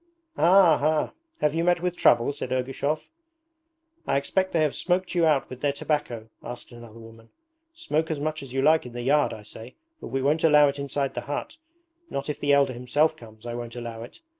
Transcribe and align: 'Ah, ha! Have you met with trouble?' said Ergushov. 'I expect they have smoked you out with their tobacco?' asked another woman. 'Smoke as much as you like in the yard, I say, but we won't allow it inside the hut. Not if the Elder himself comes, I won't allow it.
'Ah, 0.35 0.79
ha! 0.79 1.11
Have 1.41 1.53
you 1.53 1.63
met 1.63 1.79
with 1.79 1.95
trouble?' 1.95 2.31
said 2.31 2.51
Ergushov. 2.51 3.11
'I 4.07 4.17
expect 4.17 4.51
they 4.51 4.61
have 4.63 4.73
smoked 4.73 5.13
you 5.13 5.27
out 5.27 5.47
with 5.47 5.61
their 5.61 5.71
tobacco?' 5.71 6.27
asked 6.41 6.71
another 6.71 6.97
woman. 6.97 7.29
'Smoke 7.75 8.09
as 8.09 8.19
much 8.19 8.41
as 8.41 8.51
you 8.51 8.63
like 8.63 8.87
in 8.87 8.93
the 8.93 9.03
yard, 9.03 9.31
I 9.31 9.43
say, 9.43 9.75
but 9.99 10.07
we 10.07 10.23
won't 10.23 10.43
allow 10.43 10.67
it 10.69 10.79
inside 10.79 11.13
the 11.13 11.21
hut. 11.21 11.57
Not 12.09 12.31
if 12.31 12.39
the 12.39 12.51
Elder 12.51 12.73
himself 12.73 13.15
comes, 13.15 13.45
I 13.45 13.53
won't 13.53 13.75
allow 13.75 14.01
it. 14.01 14.21